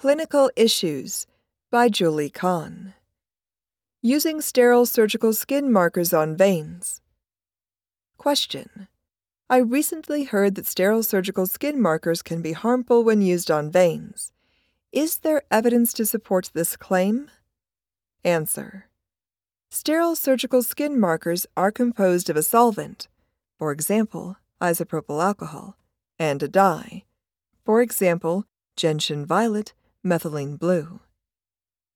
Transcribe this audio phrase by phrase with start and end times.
[0.00, 1.26] Clinical Issues
[1.70, 2.94] by Julie Kahn.
[4.00, 7.02] Using sterile surgical skin markers on veins.
[8.16, 8.88] Question.
[9.50, 14.32] I recently heard that sterile surgical skin markers can be harmful when used on veins.
[14.90, 17.30] Is there evidence to support this claim?
[18.24, 18.86] Answer.
[19.70, 23.06] Sterile surgical skin markers are composed of a solvent,
[23.58, 25.76] for example, isopropyl alcohol,
[26.18, 27.04] and a dye,
[27.66, 28.46] for example,
[28.76, 29.74] gentian violet,
[30.04, 31.00] methylene blue.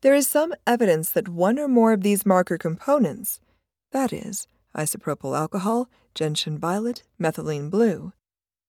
[0.00, 3.38] There is some evidence that one or more of these marker components,
[3.92, 8.12] that is, isopropyl alcohol, gentian violet, methylene blue,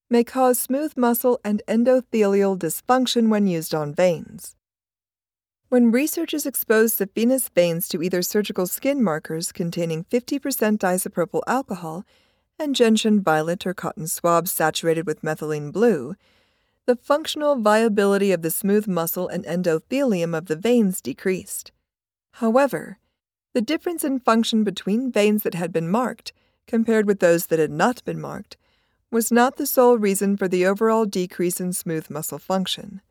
[0.09, 4.55] may cause smooth muscle and endothelial dysfunction when used on veins.
[5.69, 10.39] When researchers exposed the venous veins to either surgical skin markers containing 50%
[10.77, 12.05] isopropyl alcohol
[12.59, 16.15] and gentian violet or cotton swabs saturated with methylene blue,
[16.85, 21.71] the functional viability of the smooth muscle and endothelium of the veins decreased.
[22.33, 22.99] However,
[23.53, 26.33] the difference in function between veins that had been marked,
[26.67, 28.57] compared with those that had not been marked,
[29.11, 33.01] was not the sole reason for the overall decrease in smooth muscle function.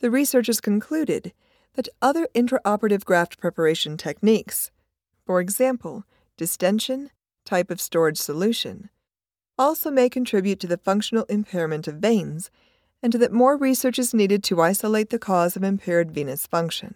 [0.00, 1.32] The researchers concluded
[1.74, 4.70] that other intraoperative graft preparation techniques,
[5.24, 6.04] for example,
[6.36, 7.10] distension,
[7.44, 8.90] type of storage solution,
[9.56, 12.50] also may contribute to the functional impairment of veins,
[13.02, 16.94] and that more research is needed to isolate the cause of impaired venous function.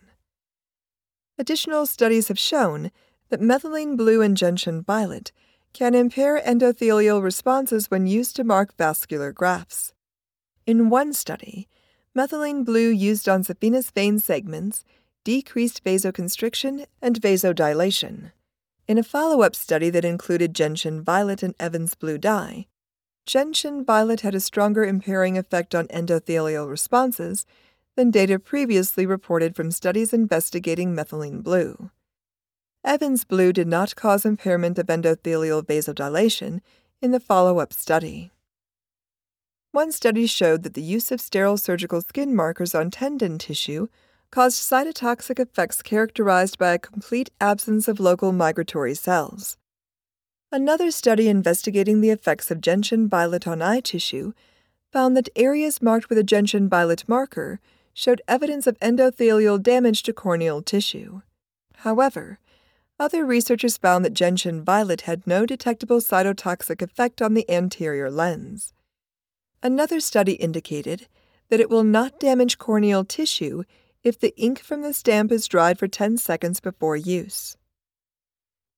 [1.39, 2.91] Additional studies have shown
[3.29, 5.33] that methylene blue and gentian violet
[5.73, 9.93] can impair endothelial responses when used to mark vascular grafts.
[10.67, 11.69] In one study,
[12.17, 14.85] methylene blue used on saphenous vein segments
[15.25, 18.31] decreased vasoconstriction and vasodilation.
[18.87, 22.67] In a follow up study that included gentian violet and Evans blue dye,
[23.27, 27.47] gentian violet had a stronger impairing effect on endothelial responses
[27.97, 31.91] than data previously reported from studies investigating methylene blue.
[32.85, 36.61] Evans blue did not cause impairment of endothelial vasodilation
[37.01, 38.31] in the follow up study.
[39.73, 43.89] One study showed that the use of sterile surgical skin markers on tendon tissue
[44.31, 49.57] caused cytotoxic effects characterized by a complete absence of local migratory cells.
[50.55, 54.35] Another study investigating the effects of gentian violet on eye tissue
[54.93, 57.59] found that areas marked with a gentian violet marker
[57.93, 61.23] showed evidence of endothelial damage to corneal tissue.
[61.79, 62.39] However,
[63.01, 68.73] other researchers found that gentian violet had no detectable cytotoxic effect on the anterior lens.
[69.61, 71.09] Another study indicated
[71.49, 73.65] that it will not damage corneal tissue
[74.05, 77.57] if the ink from the stamp is dried for 10 seconds before use.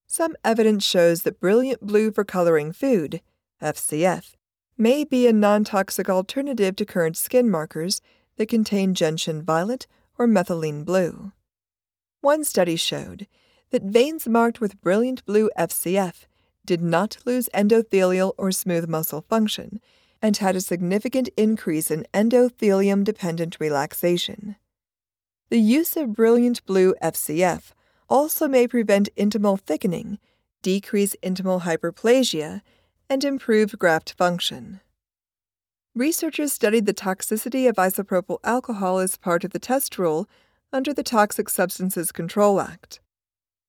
[0.06, 3.20] Some evidence shows that brilliant blue for coloring food,
[3.60, 4.34] FCF,
[4.78, 8.00] may be a non toxic alternative to current skin markers
[8.36, 9.86] that contain gentian violet
[10.18, 11.32] or methylene blue.
[12.20, 13.26] One study showed
[13.70, 16.26] that veins marked with brilliant blue FCF
[16.64, 19.80] did not lose endothelial or smooth muscle function
[20.22, 24.56] and had a significant increase in endothelium dependent relaxation.
[25.50, 27.72] The use of brilliant blue FCF
[28.08, 30.18] also may prevent intimal thickening,
[30.62, 32.62] decrease intimal hyperplasia,
[33.08, 34.80] and improve graft function.
[35.94, 40.28] Researchers studied the toxicity of isopropyl alcohol as part of the test rule
[40.72, 43.00] under the Toxic Substances Control Act.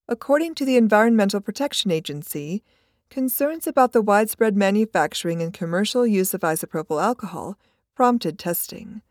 [0.07, 2.63] According to the Environmental Protection Agency,
[3.09, 7.57] Concerns about the widespread manufacturing and commercial use of isopropyl alcohol
[7.95, 9.01] prompted testing.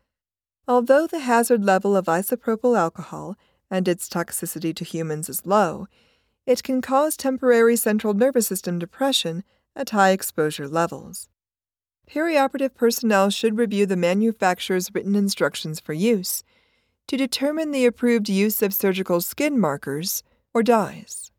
[0.67, 3.35] Although the hazard level of isopropyl alcohol
[3.69, 5.87] and its toxicity to humans is low,
[6.45, 9.43] it can cause temporary central nervous system depression
[9.75, 11.27] at high exposure levels.
[12.09, 16.43] Perioperative personnel should review the manufacturer's written instructions for use
[17.07, 20.23] to determine the approved use of surgical skin markers
[20.53, 21.31] or dyes.